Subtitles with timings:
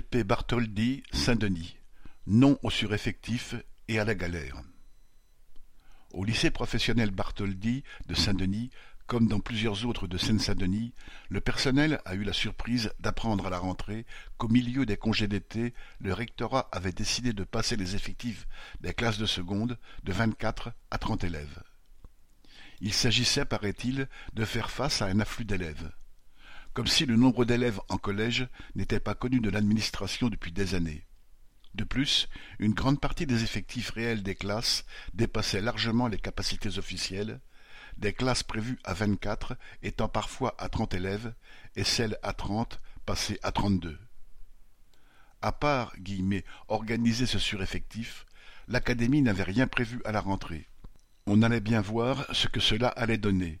[0.00, 1.76] Bartholdi, Saint-Denis,
[2.26, 3.54] non au sureffectif
[3.88, 4.62] et à la galère.
[6.12, 8.70] Au lycée professionnel Bartholdi de Saint-Denis,
[9.06, 10.94] comme dans plusieurs autres de Seine-Saint-Denis,
[11.28, 14.06] le personnel a eu la surprise d'apprendre à la rentrée
[14.38, 18.46] qu'au milieu des congés d'été, le rectorat avait décidé de passer les effectifs
[18.80, 21.62] des classes de seconde de vingt-quatre à trente élèves.
[22.80, 25.92] Il s'agissait, paraît-il, de faire face à un afflux d'élèves
[26.74, 31.04] comme si le nombre d'élèves en collège n'était pas connu de l'administration depuis des années.
[31.74, 34.84] De plus, une grande partie des effectifs réels des classes
[35.14, 37.40] dépassait largement les capacités officielles,
[37.96, 41.34] des classes prévues à vingt-quatre étant parfois à trente élèves,
[41.76, 43.98] et celles à trente passées à trente-deux.
[45.40, 48.26] À part guillemets, organiser ce sureffectif,
[48.68, 50.68] l'académie n'avait rien prévu à la rentrée.
[51.26, 53.60] On allait bien voir ce que cela allait donner,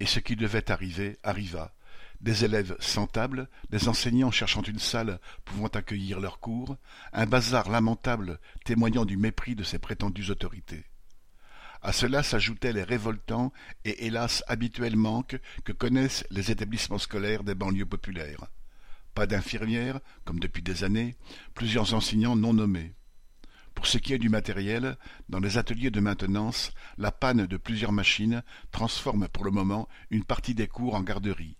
[0.00, 1.74] et ce qui devait arriver arriva,
[2.22, 6.76] des élèves sans table, des enseignants cherchant une salle pouvant accueillir leurs cours,
[7.12, 10.84] un bazar lamentable témoignant du mépris de ces prétendues autorités.
[11.82, 13.52] À cela s'ajoutaient les révoltants
[13.84, 18.46] et hélas habituels manques que connaissent les établissements scolaires des banlieues populaires.
[19.14, 21.16] Pas d'infirmières, comme depuis des années,
[21.54, 22.94] plusieurs enseignants non nommés.
[23.74, 24.96] Pour ce qui est du matériel,
[25.28, 30.24] dans les ateliers de maintenance, la panne de plusieurs machines transforme pour le moment une
[30.24, 31.56] partie des cours en garderie.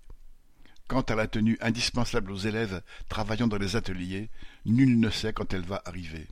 [0.92, 4.28] Quant à la tenue indispensable aux élèves travaillant dans les ateliers,
[4.66, 6.28] nul ne sait quand elle va arriver.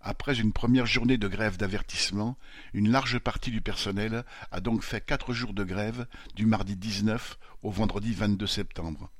[0.00, 2.38] Après une première journée de grève d'avertissement,
[2.72, 7.38] une large partie du personnel a donc fait quatre jours de grève du mardi 19
[7.62, 9.10] au vendredi 22 septembre.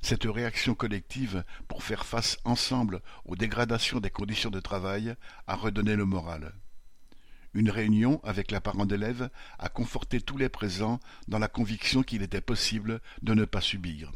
[0.00, 5.96] Cette réaction collective pour faire face ensemble aux dégradations des conditions de travail a redonné
[5.96, 6.54] le moral.
[7.52, 12.22] Une réunion avec la parent d'élève a conforté tous les présents dans la conviction qu'il
[12.22, 14.12] était possible de ne pas subir.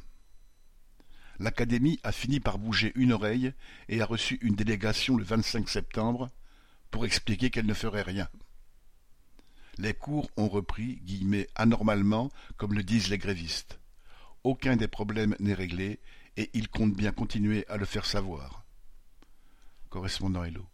[1.40, 3.52] L'académie a fini par bouger une oreille
[3.88, 6.30] et a reçu une délégation le 25 septembre
[6.92, 8.28] pour expliquer qu'elle ne ferait rien.
[9.78, 13.80] Les cours ont repris guillemets, anormalement, comme le disent les grévistes.
[14.44, 15.98] Aucun des problèmes n'est réglé
[16.36, 18.64] et ils comptent bien continuer à le faire savoir.
[19.88, 20.64] Correspondant Hello.